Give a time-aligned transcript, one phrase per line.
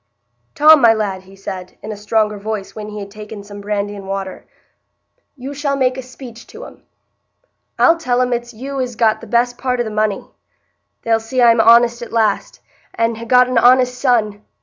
[0.55, 3.95] "Tom, my lad," he said, in a stronger voice, when he had taken some brandy
[3.95, 4.47] and water,
[5.35, 6.81] "you shall make a speech to 'em.
[7.77, 10.27] I'll tell 'em it's you as got the best part o' the money.
[11.03, 12.61] They'll see I'm honest at last,
[12.95, 14.41] and ha' got an honest son.